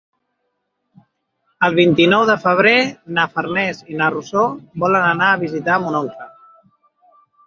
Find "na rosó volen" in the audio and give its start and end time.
3.99-5.05